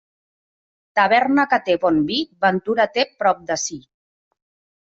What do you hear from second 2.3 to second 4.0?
ventura té prop de si.